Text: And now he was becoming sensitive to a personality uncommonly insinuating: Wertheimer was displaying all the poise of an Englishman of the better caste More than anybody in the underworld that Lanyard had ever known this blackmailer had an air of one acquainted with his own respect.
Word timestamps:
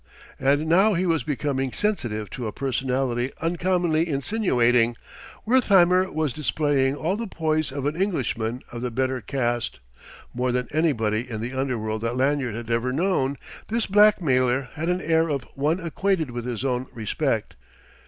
And 0.39 0.65
now 0.65 0.95
he 0.95 1.05
was 1.05 1.21
becoming 1.21 1.71
sensitive 1.71 2.27
to 2.31 2.47
a 2.47 2.51
personality 2.51 3.31
uncommonly 3.39 4.07
insinuating: 4.07 4.95
Wertheimer 5.45 6.11
was 6.11 6.33
displaying 6.33 6.95
all 6.95 7.15
the 7.15 7.27
poise 7.27 7.71
of 7.71 7.85
an 7.85 7.95
Englishman 7.95 8.63
of 8.71 8.81
the 8.81 8.89
better 8.89 9.21
caste 9.21 9.79
More 10.33 10.51
than 10.51 10.67
anybody 10.71 11.29
in 11.29 11.39
the 11.39 11.53
underworld 11.53 12.01
that 12.01 12.17
Lanyard 12.17 12.55
had 12.55 12.71
ever 12.71 12.91
known 12.91 13.35
this 13.67 13.85
blackmailer 13.85 14.69
had 14.73 14.89
an 14.89 15.01
air 15.01 15.29
of 15.29 15.43
one 15.53 15.79
acquainted 15.79 16.31
with 16.31 16.45
his 16.45 16.65
own 16.65 16.87
respect. 16.95 17.55